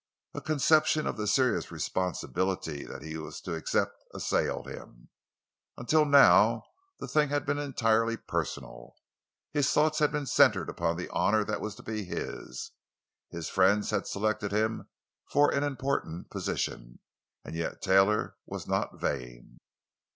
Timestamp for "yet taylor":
17.55-18.37